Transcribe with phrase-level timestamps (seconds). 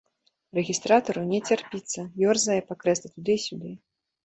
[0.57, 3.79] Рэгістратару не цярпіцца, ёрзае па крэсле туды і сюды.